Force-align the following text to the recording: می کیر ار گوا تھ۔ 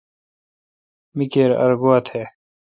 می 1.15 1.25
کیر 1.31 1.51
ار 1.63 1.73
گوا 1.81 1.95
تھ۔ 2.05 2.21